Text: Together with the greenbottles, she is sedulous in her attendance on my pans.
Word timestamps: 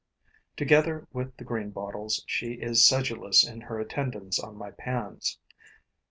Together 0.57 1.07
with 1.13 1.37
the 1.37 1.45
greenbottles, 1.45 2.23
she 2.25 2.53
is 2.53 2.83
sedulous 2.83 3.47
in 3.47 3.61
her 3.61 3.79
attendance 3.79 4.39
on 4.39 4.57
my 4.57 4.71
pans. 4.71 5.37